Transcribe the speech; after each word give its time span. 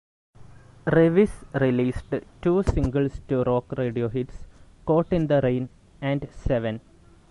Revis 0.87 1.31
released 1.61 2.15
two 2.41 2.63
singles 2.63 3.21
to 3.27 3.43
rock 3.43 3.71
radio 3.77 4.09
hits, 4.09 4.47
"Caught 4.87 5.13
in 5.13 5.27
the 5.27 5.41
Rain", 5.41 5.69
and 6.01 6.27
"Seven". 6.31 6.81